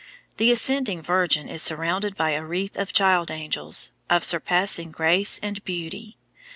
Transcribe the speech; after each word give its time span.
The 0.37 0.49
ascending, 0.51 1.03
Virgin 1.03 1.47
is 1.47 1.61
surrounded 1.61 2.15
by 2.15 2.31
a 2.31 2.43
wreath 2.43 2.75
of 2.75 2.91
child 2.91 3.29
angels, 3.29 3.91
of 4.09 4.23
surpassing 4.23 4.89
grace 4.89 5.37
and 5.43 5.63
beauty. 5.63 6.17